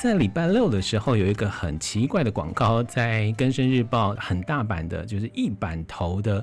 [0.00, 6.40] 在礼拜六的时候，有一个很奇怪的广告，在《更生日报》很大版的，就是一版头的。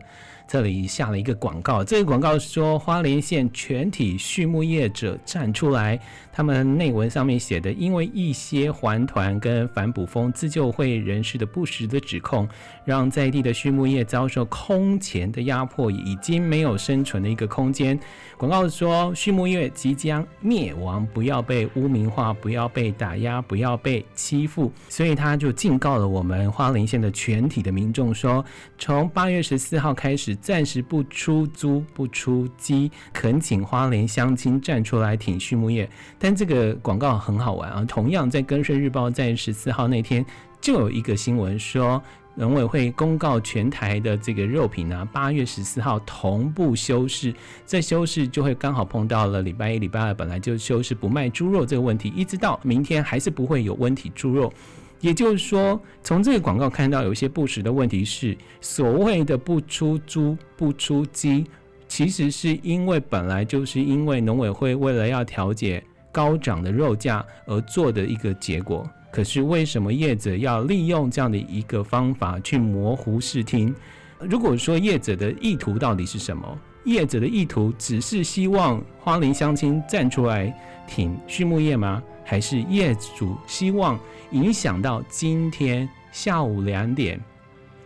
[0.48, 6.00] 这里下了一个广告，这个广告说花莲县全体畜牧业者站出来，
[6.32, 12.48] 他们内文上面写的，因为一些环团跟反捕风自救会人士的不实的指控，
[12.84, 18.00] 让在地的畜牧业遭受空前的压迫，已经没有生存的一个空间。
[18.38, 28.46] 广告说畜牧业即将灭亡，不要被污名化，不要被打压，不要被欺负，所以他就警告了我们花莲县的全体的民众说，
[28.78, 30.36] 从八月十四号开始。
[30.46, 35.90] 暂时不出租、不出鸡，恳请花莲乡亲站出来挺畜牧业。
[36.20, 37.84] 但这个广告很好玩啊！
[37.88, 40.24] 同样在《更生日报》在十四号那天
[40.62, 42.00] 就有一个新闻说，
[42.38, 47.34] 农委会公告全台的这个肉品呢，八月十四号同步休市。
[47.66, 54.52] 这休市就会刚好碰到了礼拜一、礼拜二本来就休市不卖猪肉这个问题，一直到明天还是不会有温体猪肉。
[55.00, 61.46] 也就是说，从这个广告看到有一些不实的问题是，所谓的不出猪、不出鸡，
[61.88, 68.86] 其实是因为本来就是因为农委会为了要调节高涨的肉价而做的一个结果。
[69.16, 73.74] 可是为什么业者要利用这样的一个方法去模糊视听？
[74.20, 76.46] 如果说业者的意图到底是什么？
[76.84, 80.54] 业者的意图只是希望花莲乡亲站出来
[80.86, 82.04] 挺畜牧业吗？
[82.26, 83.98] 还是业主希望
[84.32, 87.18] 影响到今天下午两点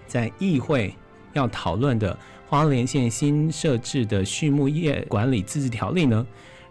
[0.07, 0.95] 在议会
[1.33, 6.25] 要讨论的花莲县新设置的畜牧业管理自治条例呢？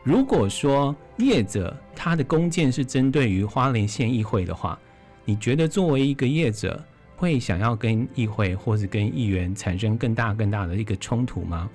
[0.09, 4.79] 如果说业者他的弓箭是针对于花莲县议会的话，
[5.27, 6.83] 你觉得作为一个业者
[7.15, 11.69] 会想要跟议会或者跟议员产生更大更大的一个冲突吗？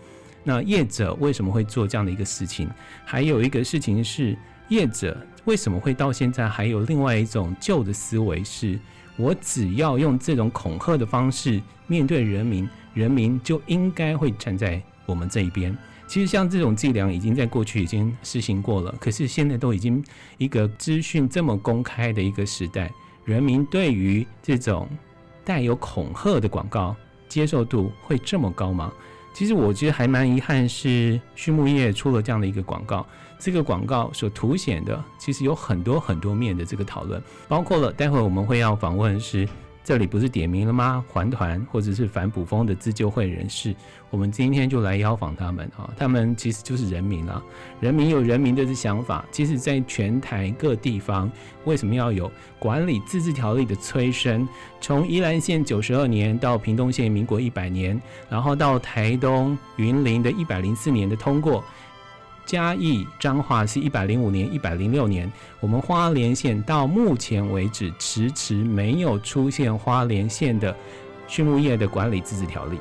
[0.44, 2.68] 那业者为什么会做这样的一个事情？
[3.06, 4.35] 还有一个事情是
[4.68, 5.16] 业者。
[5.46, 8.44] 为什么会到现在还有另外一种旧的思维？
[8.44, 8.79] 是
[9.16, 15.78] 我只要用这种恐吓的方式面对人民，人民就应该会站在我们这一边。
[16.08, 20.03] 其实像这种伎俩已经在过去已经实行过了，可是现在都已经
[20.38, 22.91] 一个资讯这么公开的一个时代，
[23.25, 24.88] 人民对于这种
[25.44, 26.96] 带有恐吓的广告
[27.28, 28.94] 接受度会这么高吗？
[29.34, 33.06] 其实我觉得还蛮遗憾，是畜牧业出了这样的一个广告。
[33.40, 39.46] 这个广告所凸显的，其实有很多很多面的这个讨论，包括了待会我们会要访问是
[39.84, 41.04] 这里不是点名了吗？
[41.10, 43.76] 环团或者是反捕风的自救会人士，
[44.10, 47.44] 我们今天就来邀访他们啊，他们其实就是人民啊，
[47.82, 49.26] 人民有人民的想法。
[49.30, 51.30] 其实，在全台各地方，
[51.66, 54.48] 为什么要有管理自治条例的催生？
[54.80, 61.62] 从宜兰县九十二年到屏东县民国一百年，然后到台东云林的一百零四年的通过。
[62.46, 70.76] 嘉义彰化是一百零五年、一百零六年，我们花莲县到目前为止迟迟没有出现花莲县的
[71.28, 72.78] 畜牧业的管理自治条例。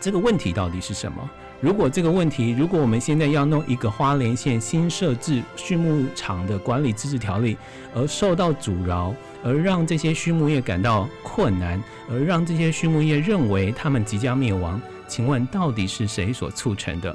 [0.00, 1.30] 这个问题到底是什么？
[1.60, 7.56] 如果这个问题，如果我们现在要弄一个花莲县新设置畜牧场的管理自治条例，
[7.94, 17.14] 而受到阻挠，而让这些畜牧业感到困难，而让这些畜牧业认为他们即将灭亡，请问到底是谁所促成的？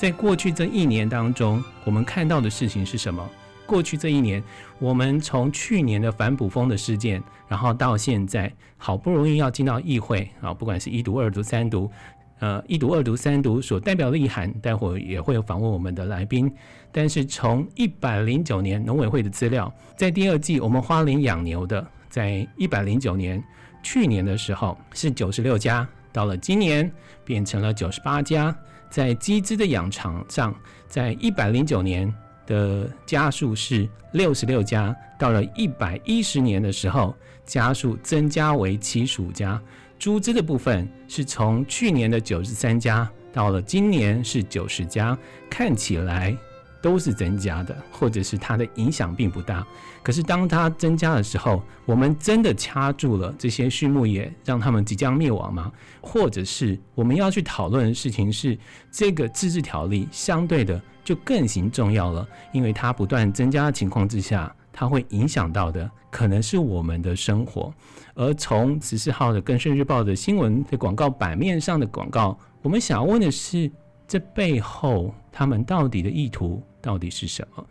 [0.00, 3.22] 在过去这一年当中，我们看到的事情是什么？
[3.66, 4.42] 过去这一年，
[4.78, 11.90] 我们从去年的反捕风的事件，然后到现在，好不容易要进到议会啊，不管是一读、二读、三读，
[12.38, 16.50] 呃，一读、二读、三读所代表的意涵，待会也会访问我们的来宾。
[16.90, 23.44] 但是从一百零九年农委会的资料，在第二季我们花莲养牛的，在一百零九年
[23.82, 26.90] 去年的时候是九十六家，到了今年
[27.22, 28.56] 变成了九十八家。
[28.90, 30.54] 在鸡只的养场上，
[30.88, 32.12] 在一百零九年
[32.46, 37.14] 的家数是六十六家，到了一百一十年的时候，
[37.46, 39.60] 家数增加为七十五家。
[39.98, 45.16] 猪只的部分是从去年的九十三家，到了今年是九十家，
[45.48, 46.36] 看起来。
[46.82, 49.66] 都是增加的，或者是它的影响并不大。
[50.02, 55.70] 可是当它增加的时候，我们真的掐住了这些畜牧业，让他们即将灭亡吗？
[56.00, 58.58] 或者是我们要去讨论的事情是，
[58.90, 67.72] 这个自治条例相对的就更形重要了，因为它不断增加的情况之下，它会影响到的可能是我们的生活。
[68.14, 73.70] 而从十四号的《更生日报》的新闻的广告版面上的广告，我们想要问的是，
[74.08, 76.62] 这背后他们到底的意图？
[76.80, 77.66] 到底是什么？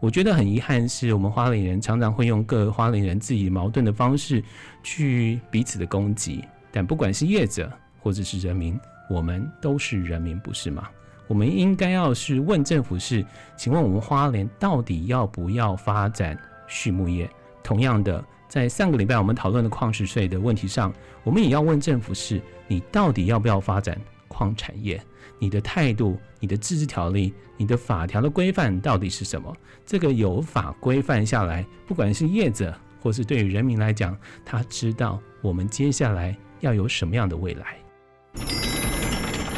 [0.00, 4.42] 我觉得很遗憾，是我们花莲人常常会用各花莲人自己矛盾的方式
[4.82, 6.44] 去彼此的攻击。
[6.70, 8.78] 但不管是业者或者是人民，
[9.08, 10.88] 我们都是人民，不是吗？
[11.26, 13.24] 我们应该要是问政府是，
[13.56, 16.38] 请问我们花莲到底要不要发展
[16.68, 17.30] 畜牧业？
[17.62, 25.02] 同样的，在上个礼拜我们讨论的矿石税的问题上，我们也要问政府是：你到底要不要发展矿产业？
[25.44, 29.54] 你的态度、你的自治条例、你的法条的规范到底是什么？
[29.84, 37.76] 这个有法规范下来，不管是业者或是对于人民来讲，他知道我们接下来要有什么样的未来。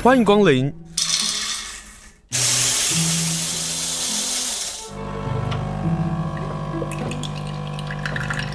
[0.02, 0.74] 欢迎光临。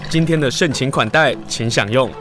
[0.10, 2.12] 今天的盛情款待，请享用。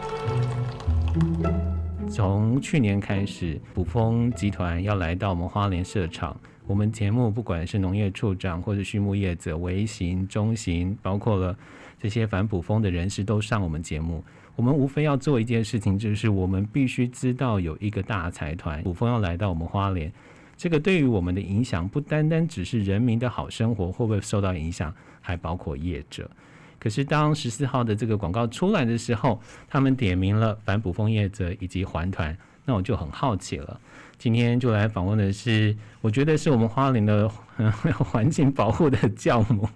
[2.21, 6.39] 从去年开始，卜蜂集团要来到我们花莲设厂。
[6.67, 11.57] 我们节目不管是农业处长或者畜牧业者、微型、中型，包括了
[11.99, 14.23] 这些反卜蜂的人士都上我们节目。
[14.55, 20.13] 我们无非要做一件事情，就是我们必须知道有一个大财团卜蜂要来到我们花莲，
[20.59, 26.31] 这个对于我们的影响不单单只是人民的好生活会不会受到影响，还包括业者。
[26.81, 29.39] 可是，当十四号的这个广告出来的时候，
[29.69, 32.35] 他们点名了反捕风业者以及环团，
[32.65, 33.79] 那我就很好奇了。
[34.17, 37.29] 今天就来访问的是，我觉得是我们花莲的
[37.99, 39.69] 环境保护的教母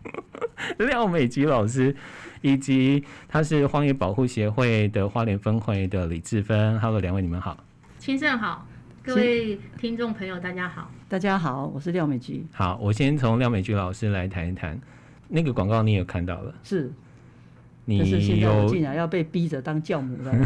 [0.78, 1.94] 廖美菊老师，
[2.40, 6.80] 以及他是荒野保护协会的花莲分会的李志芬。
[6.80, 7.62] Hello，两位你们好。
[7.98, 8.66] 清盛好，
[9.02, 10.90] 各位听众朋友大家好。
[11.08, 12.46] 大家好，我是廖美菊。
[12.52, 14.80] 好，我先从廖美菊老师来谈一谈。
[15.28, 16.92] 那个广告你也看到了，是，
[17.84, 20.32] 你是现在我竟然要被逼着当教母了，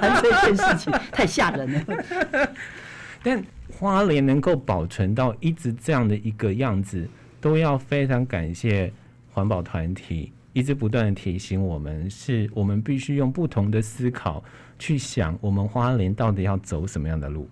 [0.00, 2.48] 谈这件事情太吓人了。
[3.22, 3.42] 但
[3.72, 7.08] 花莲能够保存到一直这样的一个样子，
[7.40, 8.92] 都要非常感谢
[9.32, 14.42] 环保团体一直不断的提醒我们，是我们必须用不同的思考
[14.78, 17.48] 去想，我们花莲到底要走什么样的路。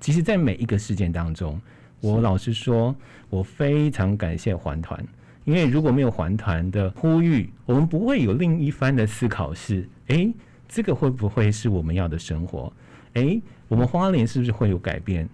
[0.00, 1.60] 其实，在每一个事件当中，
[2.00, 2.96] 我老实说，
[3.28, 5.06] 我非常感谢环团。
[5.50, 9.52] 因为如果没有环团的呼吁，我们不会有另一番的思考。
[9.52, 10.32] 是，哎，
[10.68, 12.72] 这个会不会是我们要的生活？
[13.14, 15.28] 哎，我们花莲是不是会有改变？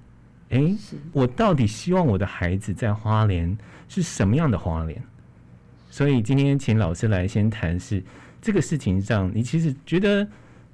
[0.48, 0.74] 哎，
[1.12, 3.54] 我到底希望我的孩子在花莲
[3.90, 4.98] 是什么样的花莲？
[5.90, 8.02] 所以今天请老师来先谈是
[8.40, 10.26] 这个事情上，你其实觉得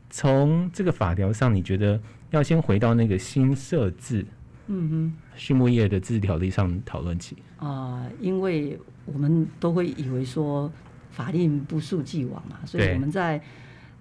[0.08, 2.00] 从这个法条上，你觉得
[2.30, 4.24] 要先回到那个新设置，
[4.66, 8.78] 嗯哼，畜牧业的自治条例上讨论起啊，因为。
[9.04, 10.70] 我们都会以为说
[11.10, 13.42] 法令不溯既往嘛，所以我们在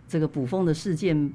[0.07, 1.33] 这个捕蜂的事件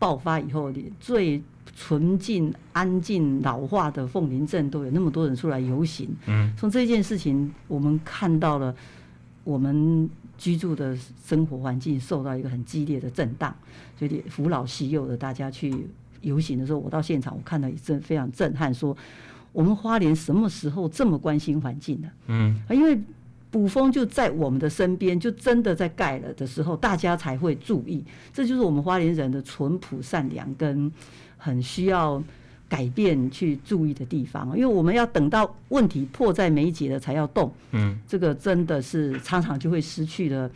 [0.00, 1.40] 爆发以后，最
[1.76, 6.10] 纯净、安静、老化的凤林镇都有那么多人出来游行。
[6.26, 8.74] 嗯，从这件事情，我们看到了
[9.44, 13.54] 我们居住的生活环境受到一个很激烈的震荡，
[13.96, 15.86] 所以扶老携幼的大家去
[16.24, 18.96] 游行的时候，我到现场，我看到一阵非常震撼，说。
[19.52, 22.08] 我们花莲什么时候这么关心环境呢？
[22.26, 22.98] 嗯，因为
[23.52, 28.02] 捕风就在我们的身边，就真的在盖了的时候，大家才会注意。
[28.32, 30.90] 这就是我们花莲人的淳朴善良跟
[31.38, 32.20] 很需要
[32.68, 34.48] 改变去注意的地方。
[34.58, 40.50] 因为我们要等到问题迫在眉睫了才要动，嗯，这个真的是常常就会失去了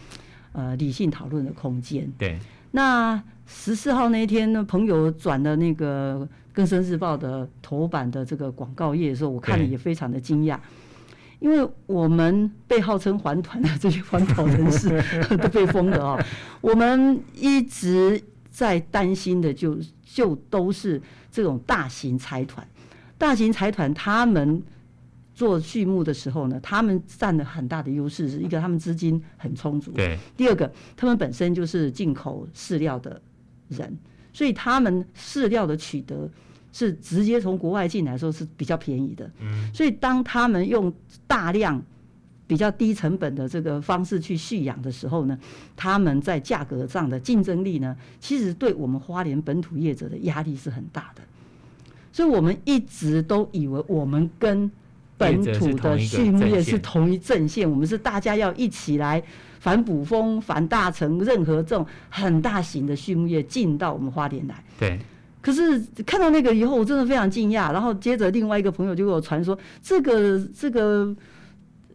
[0.51, 2.13] 呃理性讨论的空间。
[2.19, 2.37] 对，
[2.71, 6.29] 那十四号那一天呢，朋友转了那个。
[6.61, 10.59] 《更生日报》的头版的这个广告页的时候，我看了也非常的惊讶，
[11.39, 15.01] 因为我们被号称环团的这些环保人士
[15.39, 16.21] 都被封的哦，
[16.61, 18.21] 我们一直
[18.51, 22.67] 在担心的就就都是这种大型财团，
[23.17, 24.61] 大型财团他们
[25.39, 33.21] 做畜牧的时候呢，他们占了很大的优势，是一个他们资金很充足，对，第二个他们本身就是进口饲料的
[33.69, 33.97] 人，
[34.33, 36.29] 所以他们饲料的取得。
[36.71, 40.93] 是直接从国外进来的时候是比较便宜的，嗯，所以当他们用
[41.27, 41.83] 大量
[42.47, 45.37] 比较低成本的这个方式去蓄养的时候呢，
[45.75, 51.23] 他们在价格上的竞争力呢，其实对我们花莲本土业者的压力是很大的。
[52.13, 54.71] 所以我们一直都以为我们跟
[55.19, 59.23] 本土的畜牧业是同一阵线，我们是大家要一起来
[59.59, 64.99] 反捕风、反大成，任何这种很大型的畜牧业进到我们花莲来，对。
[65.41, 67.73] 可是看到那个以后，我真的非常惊讶。
[67.73, 71.15] 然后接着另外一个朋友就给我传说，这个这个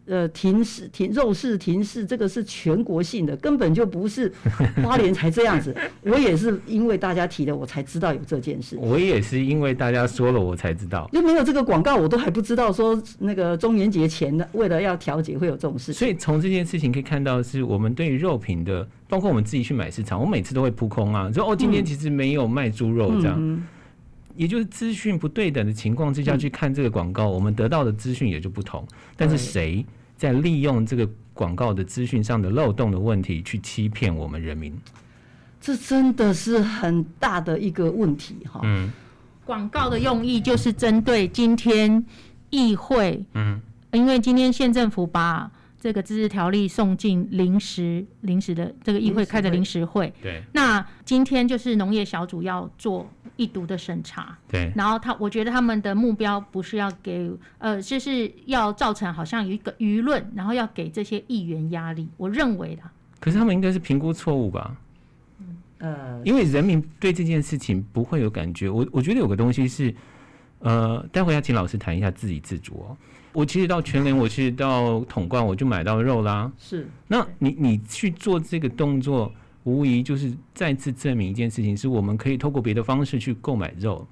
[0.06, 4.32] 呃停市停肉市停市，这个是全国性的，根本就不是
[4.82, 5.74] 花莲才这样子。
[6.02, 8.76] 我也是因为大家提的，我才知道有这件事。
[8.80, 11.08] 我也是因为大家说了，我才知道。
[11.12, 15.94] 就没有这个广告，我都还不知道说那个中元节前的，为了要调节会有这种事情。
[15.94, 18.86] 所以从这件事情可以看到，是我们对于肉品的。
[19.06, 23.62] 包括我们自己去买市场，我每次都会扑空啊，说哦，今天其实没有卖猪肉这样，嗯、
[24.36, 28.86] 也就是资讯不对等的情况之下去看这个广告，嗯、我们得到的资讯也就不同。
[29.16, 29.84] 但是谁
[30.16, 34.72] 在利用这个广告的资讯上的漏洞的问题去欺骗我们人民？
[35.60, 38.60] 这真的是很大的一个问题哈。
[38.64, 38.92] 嗯，
[39.44, 42.04] 广告的用意就是针对今天
[42.50, 43.60] 议会，嗯，
[43.92, 45.50] 因为今天县政府把
[45.84, 62.82] 这个自治条例送进临时临时的这个议会开的临时会，对，那今天就是农业小组要做一读的审查，对，然后他我觉得他们的目标不是要给呃，就是要造成好像有一个舆论，然后要给这些议员压力，我认为的。
[63.20, 64.74] 可是他们应该是评估错误吧？
[65.80, 68.70] 呃，因为人民对这件事情不会有感觉。
[68.70, 69.94] 我我觉得有个东西是，
[70.60, 72.96] 呃，待会要请老师谈一下自给自足哦。
[73.34, 76.50] 我其实到全联，我其实到统冠，我就买到肉啦。
[76.56, 79.30] 是，那你你去做这个动作，
[79.64, 84.06] 无疑就是再次证明一件事情，是我们可以透过别的方式去购买肉。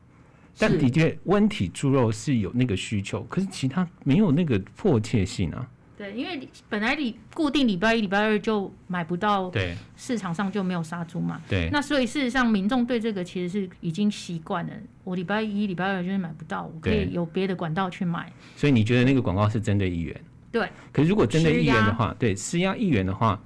[0.58, 5.66] 但的确，温体猪肉是有那个需求，可是其他没有那个迫切性啊。
[6.02, 11.40] 对，因为本来你固定礼拜一、礼拜二就买不到，对，市场上就没有杀猪嘛。
[11.48, 14.72] 对，那所以事实上，民众对这个其实是已经习惯了。
[15.04, 18.32] 我礼拜一、礼拜二就是买不到，我可以有别的管道去买。
[18.56, 20.20] 所以你觉得那个广告是针对议员？
[20.50, 20.68] 对。
[20.90, 23.40] 可是如果针对议员的话，对施压议员的话，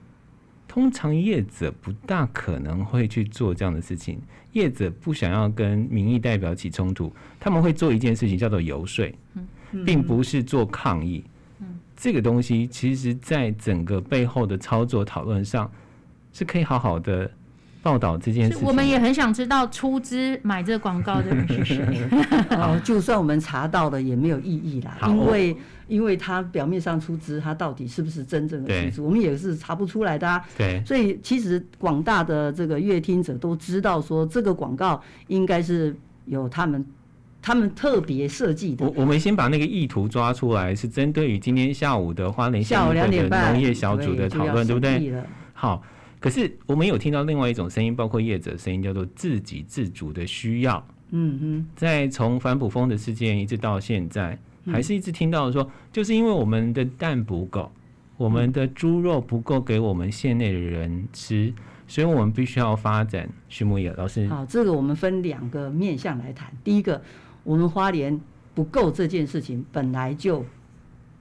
[0.66, 4.18] 通常业者不大可能会去做这样的事情。
[4.52, 9.06] 业者不想要跟民意代表起冲突，他们会做一件事情叫做游说，
[9.84, 11.22] 并不是做抗议。
[11.96, 15.70] 这个东西其实，在整个背后的操作讨论上，
[16.32, 17.30] 是可以好好的
[17.82, 18.66] 报道这件事情。
[18.66, 22.08] 我们也很想知道出资买这个广告的人是谁。
[22.52, 25.56] 哦，就算我们查到了，也没有意义啦，因为
[25.88, 30.44] 因为他表面上出资，他到底是不是真正的出资，我们也是查不出来的啊。
[30.58, 36.84] 对，所以其实广大的这个乐听者都知道，说这个广告应该是有他们。
[37.46, 38.84] 他们特别设计的。
[38.84, 45.14] 我我们先把那个意图抓出来，是针对于今天下午的花莲县的农业小组的讨论，对不对？
[45.52, 45.80] 好，
[46.18, 50.84] 可是我们有听到另外一种声音，包括业者声音，叫做自给自足的需要。
[51.10, 54.36] 嗯哼，在从反捕风的事件一直到现在，
[54.66, 57.70] 还是一直听到说，就是因为我们的蛋不够，
[58.16, 61.54] 我们的猪肉不够给我们县内的人吃，
[61.86, 63.92] 所以我们必须要发展畜牧业。
[63.92, 67.00] 老师，好，这个我们分两个面向来谈，第一个。
[67.46, 68.20] 我们花莲
[68.54, 70.44] 不够这件事情本来就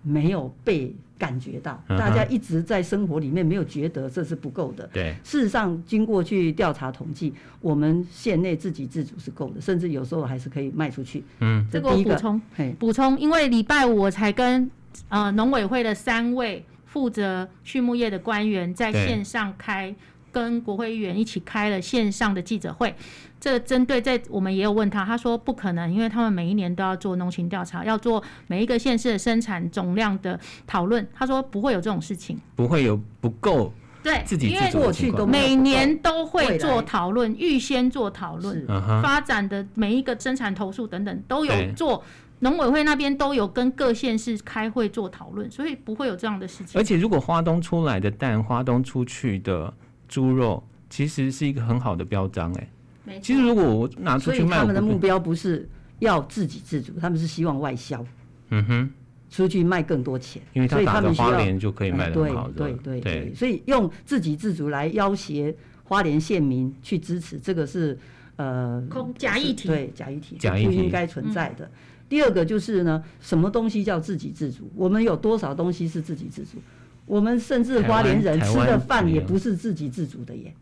[0.02, 4.90] 没有被感觉到，大家一直在生活里面没有觉得这是不够的。
[4.92, 11.24] 对，事实上经过去调查统计，我们县内自给自足是够的，甚至有时候还是可以卖出去。
[11.40, 12.42] 嗯，这个我补充，
[12.80, 14.70] 补充，因为礼拜五我才跟
[15.10, 19.96] 呃农委会的三位负责畜牧业的官员在线上开，
[20.36, 22.94] 跟国会议员一起开了线上的记者会。
[23.40, 30.38] 这针对在我们也有问他，他说不可能，因为他们每一年都要做农情调查，要做每一个县市的生产总量的
[30.68, 31.08] 讨论。
[31.14, 33.72] 他说不会有这种事情，不会有不够。
[34.04, 38.66] 对，自己因为过去都每年都会做讨论，预先做讨论，
[39.02, 42.04] 发展的每一个生产投诉等等都有做，
[42.40, 46.80] 农委会那边都有跟各县市开会做讨论，所以不会有这样的事情。
[46.80, 49.74] 而且如果花东出来的蛋，花东出去的
[50.16, 53.20] 猪肉，其实是一个很好的标章，哎。
[53.22, 55.68] 其实，如果我拿出去卖，他们的目标不是
[56.00, 58.02] 要自给自足，他们是希望外销。
[58.48, 58.90] 嗯哼，
[59.30, 62.50] 出去卖更多钱，因为他打的花莲就可以卖得很好。
[62.52, 65.54] 对对对，所以用自给自足来要挟
[65.84, 68.00] 花莲县民去支持，这个是
[68.38, 68.82] 呃
[69.18, 71.70] 假议题，对假议题，不应该存在的。
[72.08, 74.72] 第二个就是呢，什么东西叫自给自足？
[74.76, 76.58] 我们有多少东西是自给自足？
[77.06, 80.54] 我们甚至花莲人吃的饭也不是自给自足的耶。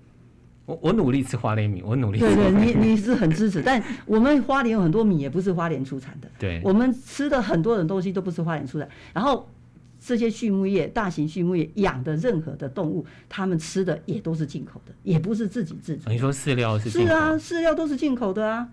[0.66, 2.26] 我我努力吃花莲米，我努力吃。
[2.26, 6.28] 对对， 你你是很支持，但我们花莲有很多米也不是花莲出产的。
[6.40, 8.88] 对，我们吃的很多的东西都不是花莲出产。
[9.14, 9.50] 然后
[10.00, 16.10] 这些畜牧业、大型畜牧业养的任何的动物，他们吃的也都是进口的，也不是自给自足。
[16.10, 16.90] 你说饲料是？
[16.90, 18.68] 是啊，饲料都是进口的啊。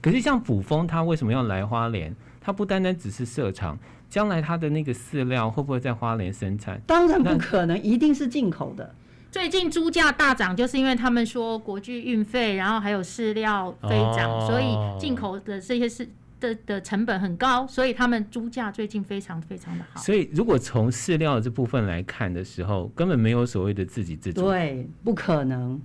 [0.00, 2.14] 可是像捕风，它为什么要来花莲？
[2.40, 3.78] 它不单单只是设厂，
[4.12, 6.78] 将来它的那个饲料会不会在花莲生产？
[6.86, 8.94] 当然不可能，一定是进口的。
[9.30, 16.06] 最近猪价大涨，就是因为他们说国际运费，然后还有饲料飞涨，哦、所以进口的这些是
[16.38, 19.98] 的的成本很高，所以他们猪价最近非常非常的好。
[19.98, 25.80] 所以如果从饲料这部分来看的时候，根本没有所谓的自给自足，对，不可能。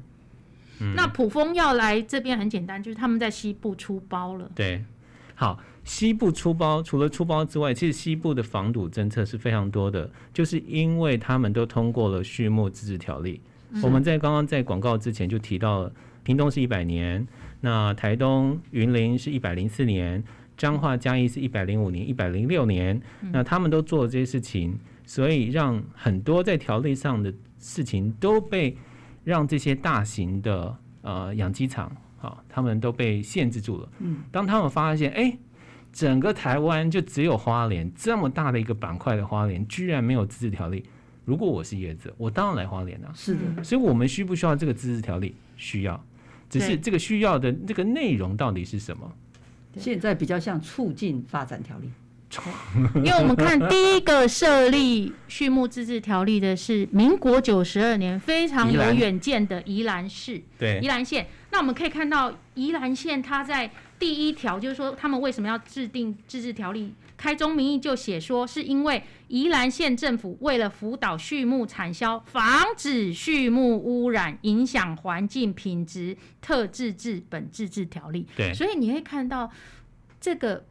[0.82, 4.52] 嗯、那普蜂要来这边很简单，就是他们在西部出包了。
[4.54, 4.84] 对，
[5.34, 5.58] 好。
[5.88, 13.40] 西部出包，除了出包之外，其实西部的防堵政策是非常多的，就是因为他们都通过了畜牧自治条例。
[13.72, 15.92] 嗯、我们在刚刚在广告之前就提到了，
[16.24, 17.26] 屏东是一百年，
[17.62, 20.22] 那台东云林是一百零四年，
[20.58, 23.02] 彰化嘉义是一百零五年、一百零六年，
[23.32, 28.76] 那他们都做了这些事情，所以让很多在条例上的事情都被
[29.24, 33.90] 让这些大型的呃养鸡场，好，他们都被限制住了。
[34.00, 35.40] 嗯，当他们发现，哎、欸，
[35.98, 40.84] 整个台湾就只有花莲这么大的一个板块的花莲，居然没有自治条例。
[41.26, 43.12] 如果我是业者，我当然来花莲啊。
[43.16, 45.34] 是的，所以我们需不需要这个自治条例？
[45.56, 46.06] 需要，
[46.52, 49.12] 只是这个需要的这个内容到底是什么？
[49.76, 51.90] 现在比较像促进发展条例。
[52.98, 61.26] 因为我们看第一个设立畜牧自治条例的是民国九十二年，非常有远见的宜兰市，对，宜兰县。
[61.52, 66.94] 那我们可以看到宜兰县，它在第一条就是说，他们为什么要制定自治条例？
[67.16, 78.28] 开宗明义就写说，是因为宜兰县政府为了辅导畜牧产销，防止畜牧污染，影响环境品质，特制治本自治条例。
[78.36, 79.52] 对，所以你会看到
[80.20, 80.66] 这个。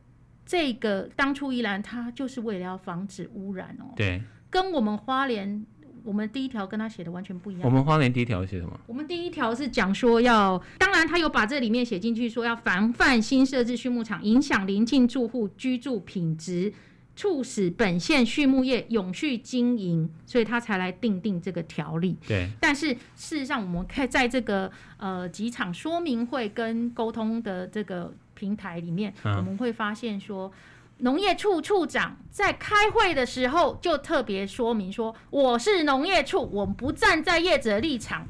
[0.49, 3.91] 这个当初宜兰，它就是为了要防止污染哦。
[3.97, 5.67] 对，跟我们花莲，
[6.07, 7.63] 我们第一条跟他写的完全不一样。
[7.65, 8.79] 我们花莲第一条写什么？
[8.87, 16.73] 我们第一条是讲说要，当然他有把这里面写进去，说要防范新设置畜牧场影响邻近住户居住品质，
[17.17, 22.17] 促使本县畜牧业永续经营，所以他才来定定这个条例。
[22.27, 22.49] 对。
[22.61, 28.15] 但是事实上，我们可以在这个呃几场说明会跟沟通的这个。
[28.39, 30.53] 平台里面，我们会发现说，
[30.99, 38.27] 农业处处长在开会的时候就特别说明说，我是农业处，我们不站在业者的立场，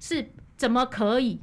[0.00, 1.40] 是怎么可以？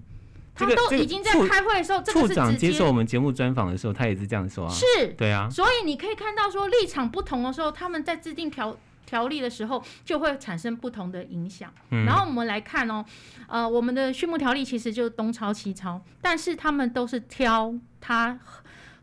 [0.54, 4.74] 他都已经在开会的时候，这个处长接受我们节目专访的时候，他也是这样说啊。
[4.74, 5.48] 是，对啊。
[5.50, 11.72] 所以你可以看到说，立场不同的时候，他们在制定条条例的时候，就会产生不同的影响。
[11.90, 13.06] 然后我们来看哦，
[13.48, 17.74] 呃，我们的畜牧条例其实就东抄西抄，但是他们都是挑。
[18.00, 18.40] 他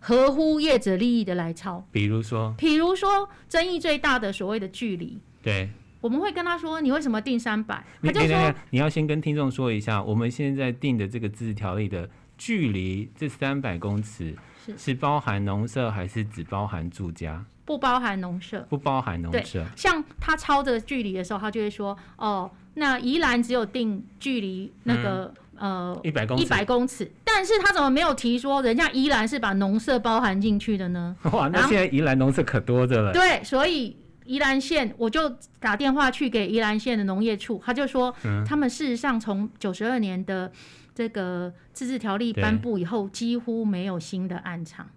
[0.07, 5.71] 合乎业者利益的来抄，比如说，比如说争议最大的所谓的距离，对，
[6.03, 7.83] 我们会跟他说，你为什么定三百？
[8.03, 14.37] 他就说，你要先跟听众说一下，我们现在定的这个自治条例的距离，这三百公尺
[14.67, 17.43] 是是包含农舍还是只包含住家？
[17.64, 19.64] 不包含农舍，不包含农舍。
[19.75, 25.33] 像他抄这个距离的时候，他就会说，哦，那宜兰只有定距离那个。
[25.35, 31.16] 嗯呃，一百公，一百公尺，但是他怎么没有提说人家宜兰是把农舍包含进去的呢？
[31.33, 33.12] 哇，那现在宜兰农舍可多着了。
[33.12, 40.53] 对，所以宜兰县我就打电话去给宜兰县的农业处，他就说，嗯、他们事实上从九十二年的
[40.94, 44.88] 这个自治条例颁布以后，几乎没有新的案场。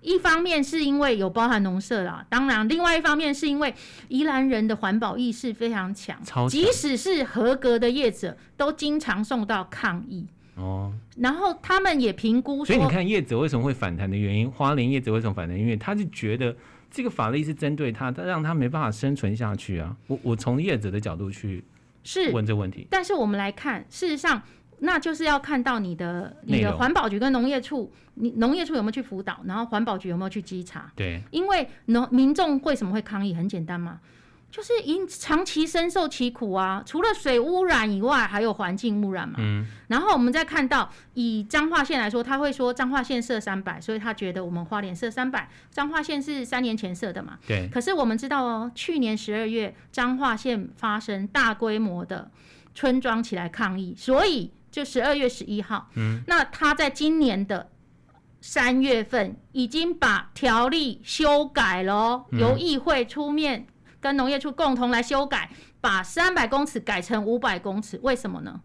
[0.00, 3.74] 一方面是因为有包含农舍啦，当然，另外一方面是因为
[4.08, 6.16] 宜兰人的环保意识非常强，
[6.48, 10.26] 即使是合格的业者，都经常受到抗议。
[10.56, 15.58] 哦，然后他们也评估说，所以你看叶子为什么会反弹的原因，花莲叶子为什么反弹？
[15.58, 16.56] 因为他是觉得
[16.90, 19.96] 这个法律是针对他，他让他没办法生存下去啊。
[20.06, 21.62] 我我从业者的角度去
[22.02, 24.42] 是问这问题，但是我们来看，事实上。
[24.78, 30.92] 那就是要看到你的你的环保局跟农业处，你农业处有没有去辅导，然后环保局有没有去稽查？
[30.94, 33.32] 对，因为农民众为什么会抗议？
[33.32, 33.98] 很简单嘛，
[34.56, 36.82] 就是因长期深受其苦啊。
[36.86, 39.34] 除了水污染以外，还有环境污染嘛。
[39.38, 39.66] 嗯。
[39.88, 45.50] 然后我们再看到，以彰化县来说，他会说彰化县设三百，所以他觉得我们花莲设三百。
[45.70, 47.38] 彰化县是三年前设的嘛？
[47.46, 47.68] 对。
[47.68, 52.30] 可是我们知道哦，去年十二月彰化县发生大规模的
[52.74, 54.52] 村庄起来抗议，所以。
[54.68, 57.70] 就十二月十一号，嗯，那他在今年的
[58.42, 63.66] 三月份已经把条例修改了，嗯，由议会出面
[64.06, 68.60] 跟农业处共同来修改，把三百公尺改成五百公尺，为什么呢？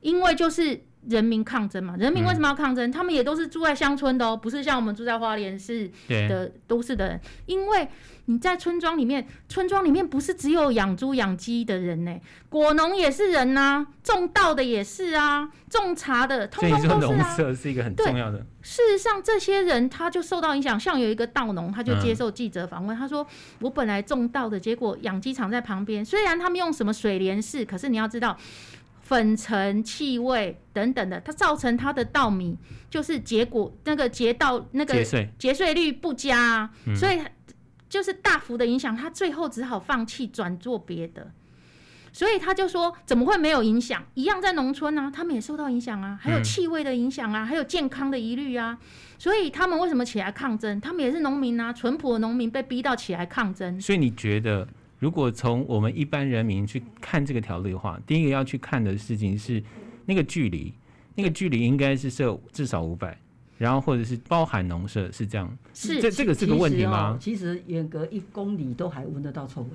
[0.00, 0.86] 因为就是。
[1.08, 2.88] 人民抗争嘛，人民为什么要抗争？
[2.88, 7.20] 嗯、他们也都是住在乡村的哦，不是像我们住在花莲市的都市的人。
[7.46, 7.88] 因为
[8.26, 12.16] 你在村庄里面，村庄里面不是只有养猪养鸡的人呢，
[12.48, 17.16] 果农也是人呐、啊，种稻的也是啊，种茶的，通通都是啊。
[17.16, 18.44] 农舍是一个很重要的。
[18.62, 20.78] 事实上，这些人他就受到影响。
[20.78, 23.24] 像有一个稻农，他就接受记者访问，嗯、他说
[23.62, 28.36] ：“我本来种稻的，结果养鸡场在旁边，虽然他们用什么水帘式，可是你要知道。”
[29.06, 32.56] 粉尘、气味等等的，它造成它的稻米
[32.90, 34.94] 就是结果那个结稻那个
[35.38, 37.20] 结穗率不佳啊，嗯，所以
[37.88, 41.30] 就是大幅的影响，他最后只好放弃转做别的。
[42.12, 44.02] 所以他就说，怎么会没有影响？
[44.14, 48.76] 一样在农村啊，他们也受到影响啊，还有气味的影响啊，还有健康的疑虑啊。
[49.18, 50.80] 所以他们为什么起来抗争？
[50.80, 53.80] 他们也是农民啊，淳朴的农民被逼到起来抗争。
[53.80, 54.66] 所以你觉得？
[54.98, 59.62] 如果从我们一般人民去看这个条例的话，第一个要去看的事情是
[60.04, 60.72] 那个距离，
[61.14, 63.18] 那个距离应该是设至少五百，
[63.58, 67.18] 然后或者是包含农舍是这样，是这这个是个问题吗？
[67.20, 69.68] 其实严格一公里都还闻得到臭味。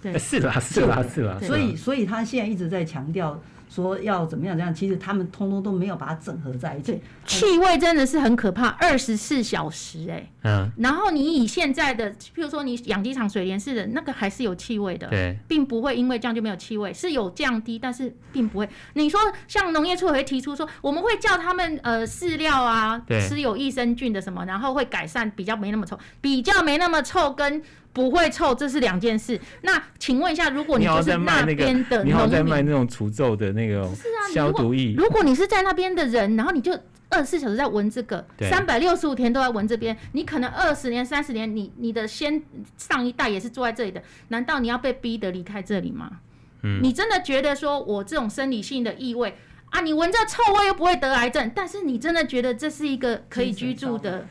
[0.00, 1.38] 对，是啦，是啦，是啦。
[1.40, 3.40] 所以，所以他现在一直在强调。
[3.68, 4.56] 说要怎么样？
[4.56, 7.00] 怎样其实他们通通都没有把它整合在一起。
[7.26, 10.30] 气味真的是很可怕，二十四小时哎、欸。
[10.44, 10.70] 嗯。
[10.78, 18.68] 然后你以现在的，譬如说你养鸡场水帘式的那个还是有气味的，对，并不会因为这样就没有气味，是有降低，但是并不会。
[18.94, 27.62] 你说像农业处会提出说，我们会叫他们呃饲料啊，吃有益生菌的什么，然后会改善比较没那么臭，比较没那么臭跟。
[27.98, 29.40] 不会臭，这是两件事。
[29.62, 33.90] 那请问一下，如果你就是那边的你好在卖那种除皱的那个
[34.32, 34.94] 消毒液。
[34.96, 36.72] 如果你是在那边的人，然后你就
[37.08, 42.40] 二十四小时在闻这个，三百六十五天都在闻这边，你可能二十年、三十年，你你的先
[42.76, 46.20] 上一代也是住在这里的，难道你要被逼得离开这里吗？
[46.62, 49.36] 嗯，你真的觉得说我这种生理性的异味
[49.70, 54.28] 啊，你闻这臭味又不会得癌症，但是你真的觉得这是一个可以居住的？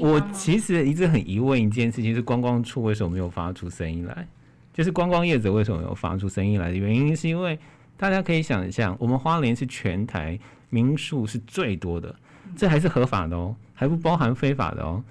[0.00, 4.26] 我其实一直很疑问一件事情，是观光处为什么没有发出声音来？
[4.72, 7.56] 就是观光业者为什么没有发出声音来的原因，是因为
[7.96, 12.12] 大家可以想象，我们花莲是全台民宿是最多的，
[12.56, 15.02] 这还是合法的哦，还不包含非法的哦。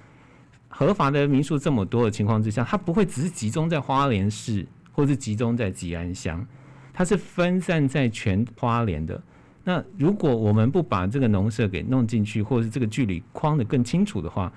[0.68, 6.46] 合法的民宿这么多的情况之下，它不会只是集中在花莲市，或是集中在吉安乡，
[6.92, 9.22] 它是分散在全花莲的。
[9.64, 14.52] 那如果我们不把这个农舍给弄进去，或者是这个距离框得更清楚的话，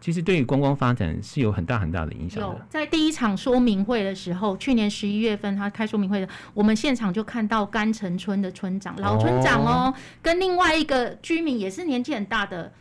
[0.00, 2.66] 其实对于观光发展是有很大很大的影响的。
[2.70, 12.72] 在第一场说明会的时候，去年十一月份他开说明会的，我们现场就看到甘城村的村长老村长哦，跟另外一个居民也是年纪很大的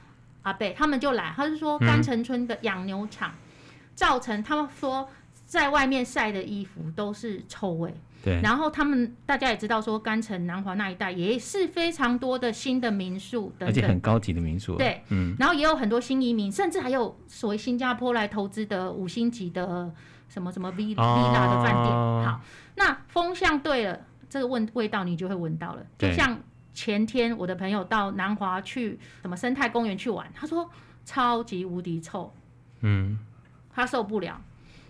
[0.43, 3.32] 阿贝，他们就来，他是说甘城村的养牛场
[3.93, 5.10] 造成他们说
[5.49, 7.91] 在外面晒的衣服都是臭味。
[8.23, 14.75] 对，然后他们大家也知道说，甘城南华那一带也是非常多的新的民宿等等，而且很高级的民宿。
[14.75, 19.91] 对，嗯，然后也有很多新移民，甚至还有所谓新加坡来投资的五星级的
[20.27, 21.85] 什么什么 V、哦、Villa 的饭店。
[22.25, 22.41] 好，
[22.75, 25.83] 那风向对了，这个问味道你就会闻到了。
[25.97, 26.38] 就像
[26.73, 30.69] 前天我的朋友到南华去什么生态公园去玩，他说
[31.05, 32.31] 超级无敌臭，
[32.81, 33.17] 嗯，
[33.73, 34.39] 他受不了。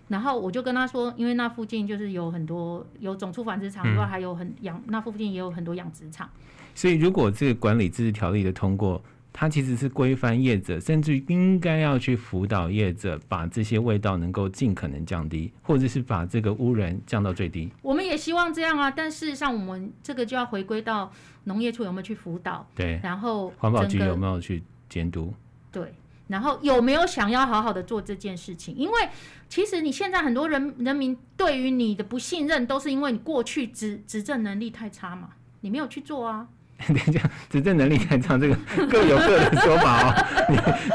[0.09, 6.29] 然后我就跟他说，因为那附近就是有很多有种畜繁殖场，以外还有很养，那附近也有很多养殖场。
[6.75, 17.71] 所以，如果这个管理自治条例的通过，它其实是规范业者，甚至应该要去辅导业者，把这些味道能够尽可能降低，或者是把这个污染降到最低。
[17.81, 21.11] 我们也希望这样啊，但事实上，我们这个就要回归到
[21.43, 25.33] 农业处有没有去辅导，对，然后环保局有没有去监督，
[25.71, 25.93] 对。
[26.29, 28.73] 然后有没有想要好好的做这件事情？
[28.75, 29.09] 因为
[29.49, 35.29] 其实你现在很多人人民对于你的不信任，都是因为你过去执执政能力太差嘛，
[35.61, 36.47] 你没有去做啊。
[36.87, 38.55] 等一下，执政能力太差，这个
[38.87, 40.25] 各有各的说法哦。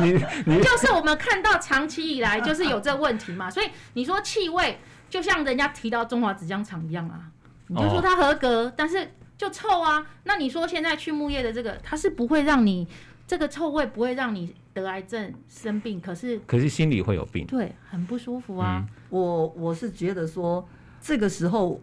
[0.01, 0.13] 你
[0.47, 4.79] 你你，就是我们看到长期以来就是有这个问题嘛，所以你说气味
[5.11, 7.21] 就像人家提到中华纸浆厂一样啊，
[7.67, 10.07] 你就说它合格，但是就臭啊。
[10.23, 12.87] 那你说现在畜牧业的这个，它是不会让你。
[13.27, 18.85] 这个臭味不会让你得癌症生病，可是可是心里会有病，对，很不舒服啊。
[18.85, 20.69] 嗯、我我是觉得说，
[21.01, 21.81] 这个时候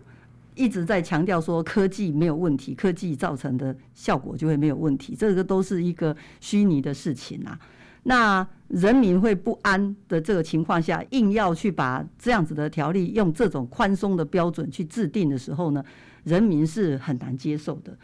[0.54, 7.58] 一直在强调说科技没有问题，科技造成的效果就会没有问题，这个都是一个虚拟的事情啊。
[8.04, 15.86] 那人民会不安的这个情况下，硬要去把这样子的条例用这种宽松的标准去制定的时候呢，
[16.24, 17.96] 人民是很难接受的。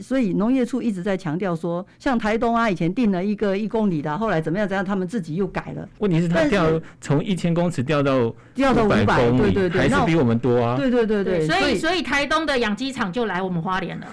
[0.00, 5.86] 所以农业处一直在强调说，像台东啊，以前定了一个一公里的，后来怎么样怎样，他们自己又改了。
[5.98, 10.76] 问题是，他掉从一千公尺掉到掉到五百公里，对对对，还是比我们多啊。
[10.76, 14.06] 对对对对，所以所以台东的养鸡场就来我们花莲了。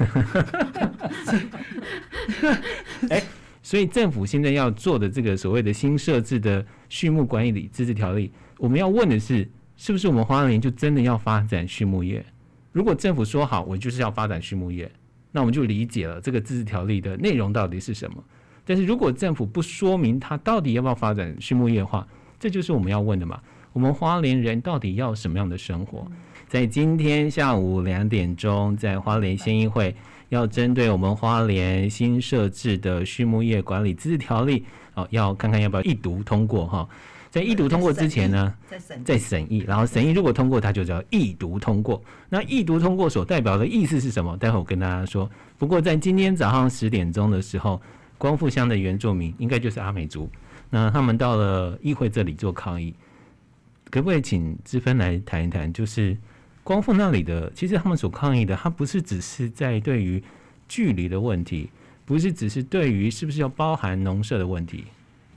[3.10, 3.24] 哎，
[3.64, 12.26] 所以政府现在要做的这个所谓的新设置的畜牧管理自治条例，我们要问的是，是不是我们花莲就真的要发展畜牧业？
[12.72, 14.92] 如果政府说好，我就是要发展畜牧业。
[15.32, 18.24] 那我们就理解了这个自治条例的内容到底是什么。
[18.66, 22.08] 但是如果政府不说明他到底要不要发展畜牧业化，
[22.40, 23.40] 这就是我们要问的嘛。
[23.74, 26.06] 我们花莲人到底要什么样的生活？
[26.48, 29.96] 在今天下午两点钟，在花莲县议会
[30.30, 34.66] 要针对我们花莲新设置的畜牧业管理自治条例，
[34.96, 36.90] 哦，要看看要不要一读通过哈。
[37.30, 38.54] 在一读通过之前呢，
[39.06, 42.02] 在审议，然后审议如果通过，它就叫一读通过。
[42.28, 44.36] 那一读通过所代表的意思是什么？
[44.38, 45.30] 待会我跟大家说。
[45.58, 47.80] 不过在今天早上十点钟的时候，
[48.18, 50.30] 光复乡的原住民应该就是阿美族，
[50.70, 52.94] 那他们到了议会这里做抗议。
[53.92, 55.72] 可不可以请志芬来谈一谈？
[55.72, 56.18] 就是
[56.64, 60.24] 光复那里的，其实他们所抗议的，它不是只是在对于
[60.68, 61.70] 距离的问题。
[62.06, 64.86] 不是只是对于是不是要包含农舍的问题。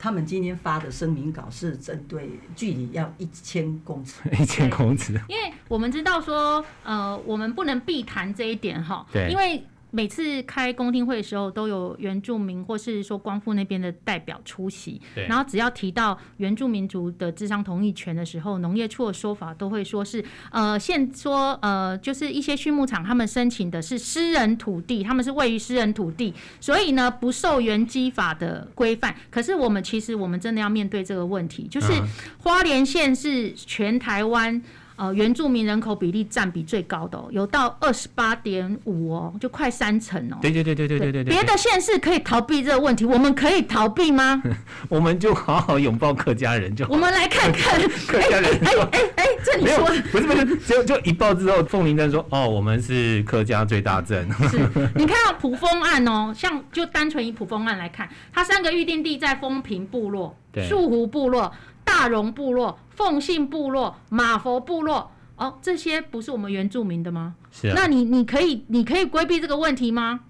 [0.02, 5.12] 他们今天发的声明稿是针对距离要一千公尺， 一千公尺。
[5.28, 9.64] 因为我们知道说，呃，我们不能避谈这一点哈，对，因为。
[9.92, 15.00] 每次开公听会的时候，都有原住民或是说光复那边的代表出席。
[15.14, 15.26] 对。
[15.26, 29.14] 然后只要提到原住民族的智商同意权的时候，农业处的说法都会说是呃，现说呃，就是一些畜牧场他们申请的是私人土地，他们是位于私人土地，所以呢不受原基法的规范。
[29.30, 31.92] 可是我们其实我们真的要面对这个问题，就是
[32.38, 34.62] 花莲县是全台湾。
[35.02, 40.38] 呃，原住民人口比例占比最高的，哦，有到二十八点五哦，就快三成哦，喔。
[40.40, 41.34] 对对对对对对对，对。
[41.34, 44.40] 别的县市可以逃避这个问题，我们可以逃避吗？
[44.88, 46.92] 我们就好好拥抱客家人就好。
[46.92, 48.60] 我们来看看 客家人。
[48.64, 54.30] 哎哎哎，这你说不是不是，就就一报之后，凤林镇说哦，我们是客家最大镇。
[54.50, 54.56] 是，
[54.94, 60.36] 你看到埔封案哦，喔，像就单纯以普丰案来看，它三个预定地在丰平部落、
[60.68, 61.52] 树湖部落。
[61.84, 67.34] 大荣部落、凤信部落、马佛部落，哦，这些不是我们原住民的吗？
[67.50, 67.74] 是啊。
[67.76, 70.20] 那你你可以你可以规避这个问题吗？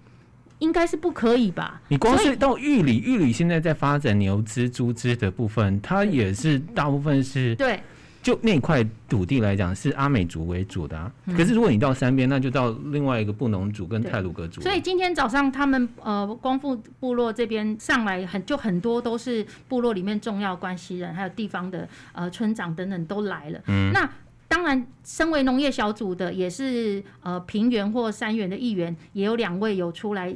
[0.57, 1.79] 应该是不可以吧？
[1.87, 7.79] 你光是到玉里，玉里现在在发展牛只、猪只的部分，它也是大部分是对。
[8.23, 11.11] 就那块土地来讲，是阿美族为主的啊。
[11.37, 14.61] 可是如果你到山边，那就到另外一个布农族跟泰鲁格族。
[14.61, 23.59] 所以今天早上他们呃光复部落这边上来很就很多都是部落里面重要关系人，还有地方的呃村长等等都来了。
[23.67, 24.09] 嗯，那
[24.47, 30.33] 当然，身为农业小组的也是呃平原或山原的议员，也有两位有出来。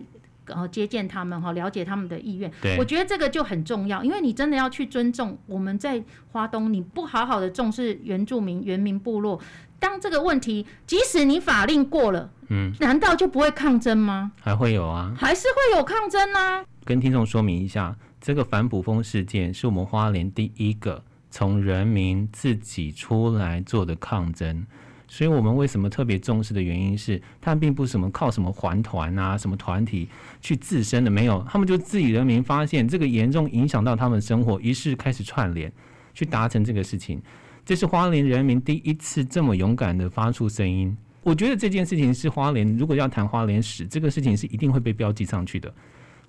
[0.48, 2.52] 然后接见他们哈，了解他们的意愿。
[2.78, 9.40] 我觉得这个就很重要，因为你真的要去尊重我们在花东，你不好好的重视原住民、原民部落，
[9.80, 14.32] 当这个问题，即使你法令过了，嗯，难道就不会抗争吗？
[14.42, 16.64] 还会有啊，还是会有抗争啊。
[16.84, 24.66] 跟听众说明一下，这个反捕风事件是我们花莲第一个从人民自己出来做的抗争。
[25.10, 30.10] 所以我们为什么特别重视的原因是，他们并不是什么靠什么环团啊、什么团体
[30.42, 35.72] 去自身的，没有，他们就自己人民发现这个严重影响到他们生活，于是开始串联
[36.14, 37.22] 去达成这个事情。
[37.66, 40.96] 这是花莲人民第一次这么勇敢的发出声音。
[41.24, 45.74] 我觉得这件事情是花莲，如果要谈花莲史，这个事情是一定会被标记上去的。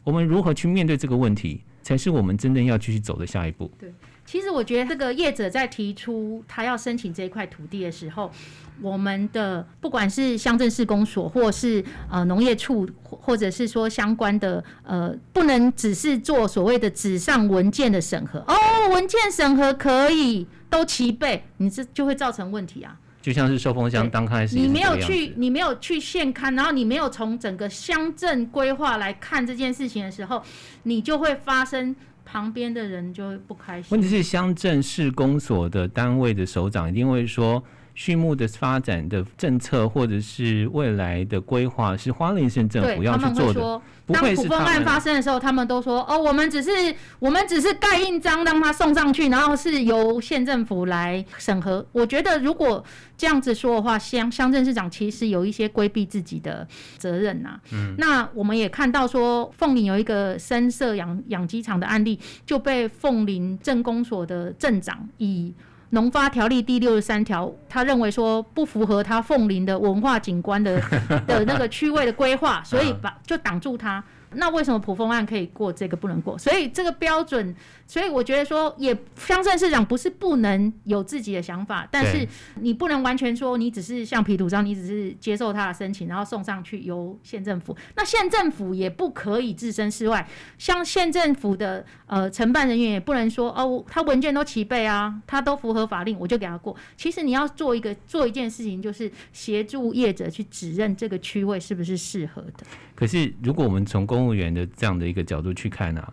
[0.04, 3.70] 我们如何去面对这个问题，才是我们真正要继续走的下一步。
[3.78, 3.92] 对。
[4.24, 8.30] 其实我觉得这个业者在提出他要申请这一块土地的时候，
[8.80, 18.54] 我们的不管是乡镇市公所，或是呃农业处，或者是说相关的呃，不能只是做所谓的纸上文件的审核哦，
[18.92, 22.96] 文件审核可以都齐备，你这就会造成问题啊。
[23.20, 30.42] 就像是收风箱刚开始，你没有去，你没有去现勘，然后你没有从整个乡镇规划来看这件事情的时候，
[30.84, 31.94] 你就会发生。
[32.30, 33.88] 旁边的人就会不开心。
[33.88, 37.64] 问题是乡镇市公所的单位的首长一定会说，
[37.98, 43.82] 畜牧的发展的政策或者是未来的规划是花莲县政府要去做的。
[44.06, 46.70] 当普风案发生的时候，他们都说：“哦，我们只是
[47.18, 52.82] 我们只是盖印章让他送上去，然后是由县政府来审核。”我觉得如果
[53.16, 56.66] 这样子说的话，乡乡镇市长其实有一些规避自己的
[56.98, 57.60] 责任呐。
[57.72, 57.96] 嗯。
[57.98, 65.52] 那我们也看到说，凤林有一个深色养养鸡场的案例，就被凤林镇公所的镇长以
[65.90, 70.78] 农发条例第六十三条，他认为说不符合他凤林的文化景观的
[71.26, 74.02] 的那个区位的规划， 所以把就挡住他。
[74.32, 76.36] 那为什么普丰案可以过，这个不能过？
[76.36, 77.56] 所以这个标准，
[77.88, 82.28] 所以我觉得说，也乡镇市长不是不能有自己的想法，但是
[82.60, 87.74] 你不能完全说你只是橡皮图章，你只是接受他的申请，然后送上去由县政府。
[87.96, 96.76] 那县政府也不可以置身事外，像县政府的呃承办人员也不能说哦，他文件都齐备啊，他都符合法令，我就给他过。
[96.94, 102.66] 其实你要做一个做一件事情，就是协助业者去指认这个区位是不是适合的。
[102.94, 106.12] 可是，如果我们从公务员的这样的一个角度去看呢、啊，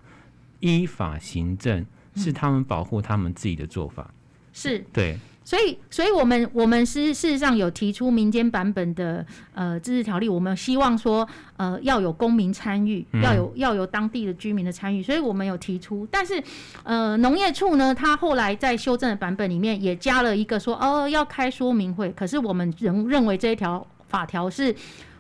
[0.60, 4.16] 依法行政是他们保护他们自己的做法，嗯、
[4.54, 5.18] 是对。
[5.44, 16.08] 所以，所以我们我们是事实上有提出民间版本的呃自治条例，我们希望说呃要有公民参与，要有要有当地的居民的参与，所以我们有提出。
[16.10, 16.44] 但是
[16.84, 24.76] 呃农业处呢，他后来在修正的版本里面也加了一个说哦要开说明会，可是我们仍认为这一条法条是。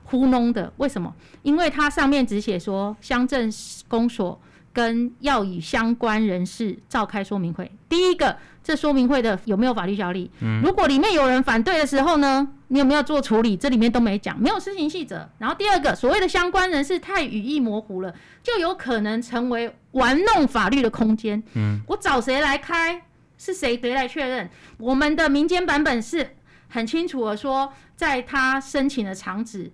[0.07, 1.11] 糊弄的，为什么？
[1.41, 3.51] 因为它上面只写说乡镇
[3.87, 4.39] 公所
[4.75, 7.71] 跟要与相关人士召开说明会。
[7.87, 10.29] 第一个，这说明会的有没有法律效力？
[10.41, 13.55] 嗯，如果里面有人反对的时候呢，你有没有做处理？
[13.55, 15.29] 这里面都没讲，没有施行细则。
[15.37, 21.41] 然后第二个，所谓的相关人士太语义模糊了，就有可能成为玩弄法律的空间。
[21.53, 23.01] 嗯，我找谁来开？
[23.37, 24.49] 是谁谁来确认？
[24.77, 26.35] 我们的民间版本是
[26.67, 29.71] 很清楚的说，在他申请的场址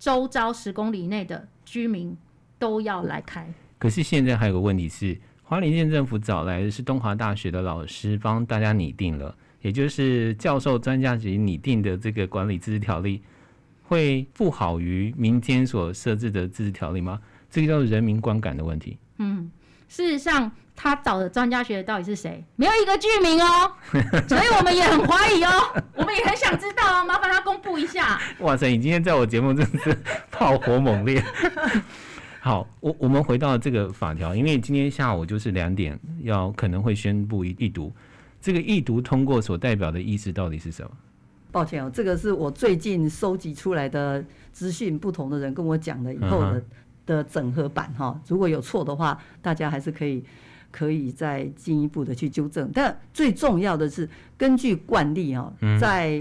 [0.00, 2.16] 周遭十公里内的居民
[2.58, 3.52] 都要来开。
[3.82, 13.20] 可是现在还有个问题是，花莲县政府找来的是东华大学的老师帮大家拟定了，也就是教授专家级拟定的这个管理自治条例，
[13.82, 17.18] 会不好于民间所设置的自治条例吗？
[17.50, 18.96] 这个叫做人民观感的问题。
[19.18, 19.50] 嗯，
[19.88, 22.44] 事实上，他找的专家学的到底是谁？
[22.54, 23.72] 没有一个居民哦，
[24.30, 28.16] 所以我们也很怀疑哦，我们也很想知道哦，麻烦他公布一下。
[28.38, 29.98] 哇塞，你今天在我节目真的是
[30.30, 31.20] 炮火猛烈。
[32.44, 37.92] 好，我我们回到这个法条，因为今天下午就是两点要可能会宣布一一读，
[38.40, 40.90] 这个一读通过所代表的意思到底是什么？
[41.52, 46.64] 抱歉哦，这个是我最近收集出来的资讯，不同的人跟我讲了以后的、嗯、
[47.06, 48.20] 的整合版哈。
[48.26, 50.24] 如果有错的话，大家还是可以
[50.72, 52.68] 可以再进一步的去纠正。
[52.74, 56.20] 但最重要的是，根据惯例哈，在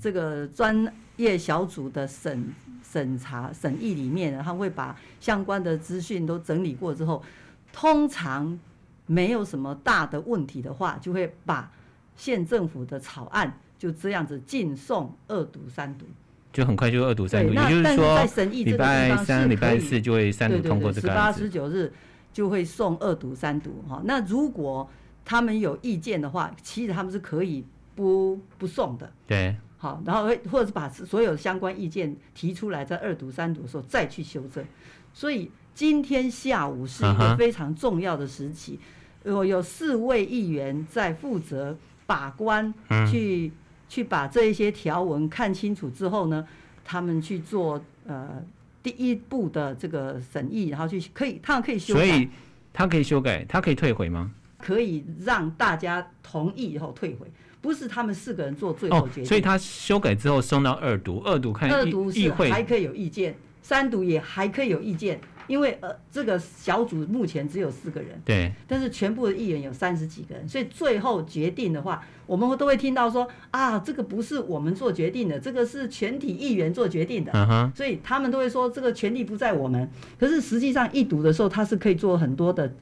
[0.00, 2.54] 这个专业小组的审。
[2.96, 7.22] 审查审议里面，他会把相关的资讯都整理过之后，
[7.70, 8.58] 通常
[9.04, 11.70] 没有什么大的问题的话，就会把
[12.16, 16.06] 县政府的草案就这样子进送二读三读，
[16.54, 17.52] 就很快就二读三读。
[17.52, 21.08] 也就是说，礼拜三、礼拜四就会三读通过这个。
[21.10, 21.92] 十八、十九日
[22.32, 24.00] 就会送二读三读哈。
[24.06, 24.88] 那如果
[25.22, 27.62] 他们有意见的话，其实他们是可以
[27.94, 29.12] 不不送的。
[29.26, 29.54] 对。
[29.78, 34.64] 好，然后或者是把所有相关意见提出来，在二读、三读的时候再去修正。
[35.12, 38.78] 所以今天下午是一个非常重要的时期，
[39.24, 42.72] 有有四位议员在负责把关，
[43.10, 43.52] 去
[43.88, 46.46] 去把这一些条文看清楚之后呢，
[46.84, 48.42] 他们去做呃
[48.82, 52.28] 第一步的这个审议，然后去可以他们可以修改，所以
[52.72, 54.32] 他可以修改，他可以退回吗？
[54.58, 57.30] 可以让大家同意以后退回。
[57.66, 82.72] 不是他们四个人做最后决定，哦，所以他修改之后送到二读，二读看议二读是还可以有意见，三读也还可以有意见，因为呃这个小组目前只有四个人，对，但是全部的议员有三十几个人，所以最后决定的话，我们都会听到说啊，这个不是我们做决定的，这个是全体议员做决定的，嗯哼，所以他们都会说这个权利不在我们，可是实际上一读的时候，他是可以做很多的。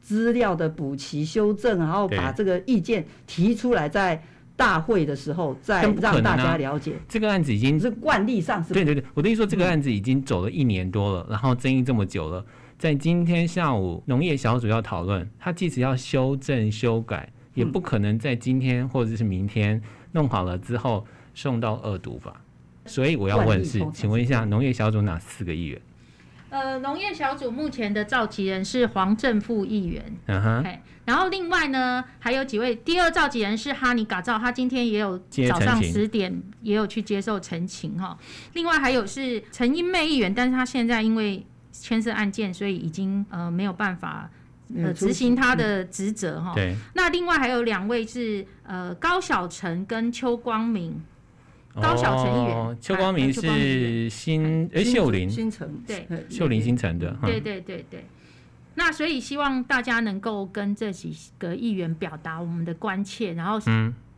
[0.00, 4.22] 资料的补齐修正，然后把这个意见提出来，在
[4.56, 6.94] 大会的时候再让大家了解。
[7.08, 8.74] 这个案子已经是惯例上是。
[8.74, 12.44] 对对对，我的意思说，这个案子已经走了一年多了，然后争议这么久了，
[12.78, 19.80] 在今天下午农业小组要讨论，他即使要修正修改，也不可能在今天或者是明天
[20.12, 22.32] 弄好了之后送到二读吧。
[22.86, 25.80] 所以我要问是，请问一下，农业小组哪四个议员？
[26.50, 38.16] 呃，农业小组目前的召集人是黄正富议员，嗯哼，然后另外呢还有几位，第二召集人是哈尼嘎照，他今天也有早上十点也有去接受陈情哈。
[38.54, 44.30] 另外还有是陈英妹议员，但是他现在因为牵涉案件，所以已经呃没有办法
[44.74, 46.54] 呃执行他的职责哈。
[46.54, 46.74] 对。
[46.94, 51.02] 那另外还有两位是呃高小成跟邱光明。
[51.80, 58.04] 高小成议员，邱光明是新哎秀林新城对秀林新城的，对对对对。
[58.74, 63.58] 那所以希望大家能够跟这几个议员表达我们的关切，然后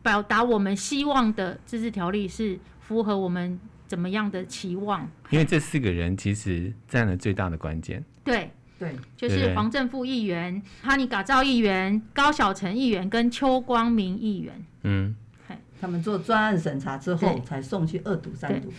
[0.03, 5.09] 表达我们希望的自治条例是符合我们怎么样的期望。
[5.31, 8.03] 因为这四个人其实占了最大的关键。
[8.23, 14.65] 对对，就是黄正富议员、哈尼嘎造议员、高小成议员跟邱光明议员。
[14.83, 15.15] 嗯。
[15.81, 18.71] 他们做专案审查之后，才送去二读、三读。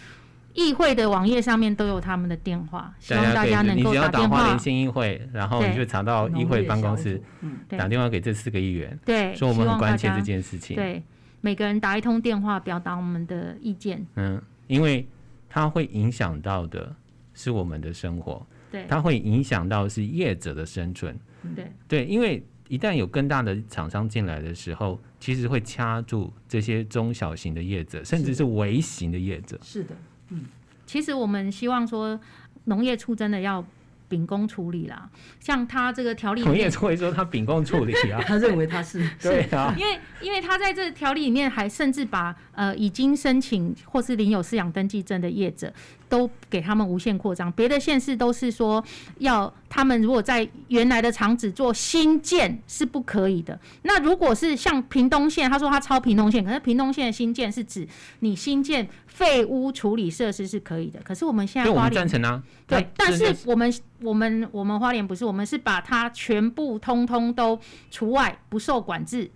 [0.55, 4.13] 议会的网页上面都有他们的电话，希望大家能够打电话。
[4.13, 7.21] 你只要打花莲县议会，然后你就查到议会办公室，
[7.69, 10.77] 打电话给这四个议员，对，说我们很关切这件事情。
[10.77, 11.03] 对，
[11.41, 14.07] 每个人打一通电话，表达我们的意见。
[14.15, 15.05] 嗯，因为
[15.49, 16.95] 它会影响到的
[17.35, 21.19] 是我们的生活，对，它会影响到是业者的生存。
[21.57, 22.47] 对，对，因为。
[22.73, 29.61] 一旦有更大的厂商进来的时候，其实会掐住这些中小型的业者，甚至是微型的业者。
[29.63, 29.95] 是的，
[30.31, 30.47] 嗯，
[30.87, 32.19] 其实我们希望说，
[32.65, 33.63] 农业处真的要
[34.09, 35.11] 秉公处理啦。
[35.39, 45.71] 像他这个条例，农业处会说他秉公处理啊， 他认为他是对啊，因为因为他在这条例里面还甚至把呃已经申请或是领有饲养登记证的业者。
[46.13, 47.51] 都给他们无限扩张。
[47.53, 48.85] 别的县市都是说
[49.21, 53.59] 要他们如果在原来的厂址做新建是不可以的。
[53.85, 61.01] 那如果是像屏东县，他说他超屏东县，可是屏东县的新建是指你新建废污处理设施是可以的。
[61.03, 67.59] 可是我们现在花莲赞成啊，对，但是我们我们我们花莲不是，我们是把它全部通通都
[67.91, 69.31] 除外，不受管制。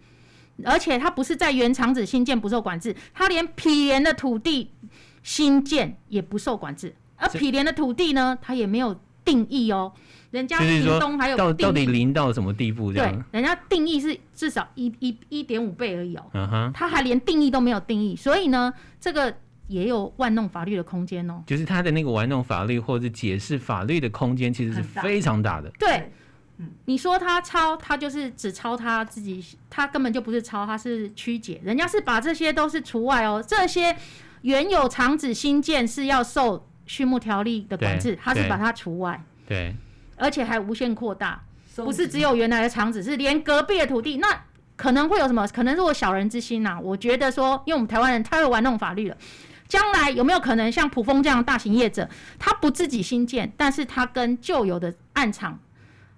[0.64, 4.70] 而且它不是在原厂址新建不受管制，它连毗连的土地
[5.22, 6.94] 新建也不受管制。
[7.16, 9.92] 而毗连的土地呢，它也没有定义哦。
[10.30, 12.90] 人家屏东还有到到底零到什么地步？
[12.90, 13.12] 这样？
[13.12, 16.24] 对，人家定义是至少一一一点五倍而已哦。
[16.32, 19.34] 嗯哼，他还连定义都没有定义，所以呢，这个
[19.66, 21.42] 也有玩弄法律的空间哦。
[21.46, 25.70] 就是他的那个玩弄法律或者解释法律的空间，其实是非常大的。
[25.78, 26.10] 对。
[26.86, 31.60] 你说他抄，他就是只抄他自己，他根本就不是抄，他是曲解。
[31.62, 33.94] 人家是把这些都是除外哦，这些
[34.40, 39.22] 原有厂址新建是要受畜牧条例的管制，他是把它除外。
[39.46, 39.74] 对，
[40.16, 41.42] 而且还无限扩大，
[41.76, 44.44] 不是只有原来的厂址，是连隔壁的土地，那
[44.76, 45.46] 可能会有什么？
[45.48, 46.80] 可能是我小人之心呐、啊。
[46.80, 49.16] 我觉得说，因为我们台湾人太会玩弄法律了，
[49.68, 52.08] 将来有没有可能像普蜂这样大型业者，
[52.38, 55.58] 他不自己新建，但是他跟旧有的暗场。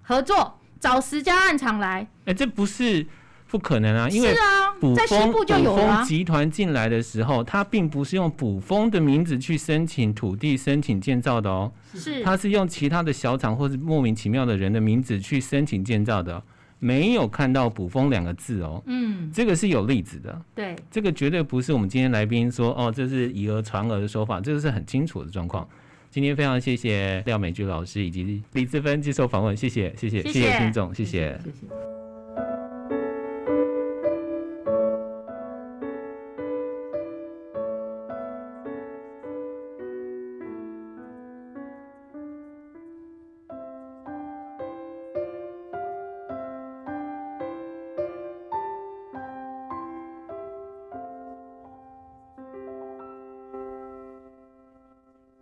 [0.02, 3.06] 合作找十家暗场来，哎、欸，这不是
[3.50, 5.82] 不可能啊，因为是啊，在西部就有了。
[5.82, 16.42] 卜蜂集团进来的时候，他并不是用捕风的名字去申请土地、申请建造的哦，是，他是用其他的小厂或是莫名其妙的人的名字去申请建造的，
[16.78, 18.82] 没有看到捕风两个字哦。
[18.86, 20.40] 嗯，这个是有例子的。
[20.54, 25.66] 对，这个绝对不是我们今天来宾说哦，这是以讹传讹的说法，这个是很清楚的状况。
[26.10, 31.38] 今天非常谢谢廖美菊老师以及李志芬接受访问，谢谢谢谢谢谢听众，谢谢。
[31.42, 31.97] 谢谢谢谢。